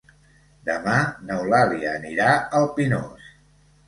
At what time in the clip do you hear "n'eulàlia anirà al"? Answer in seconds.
1.27-2.65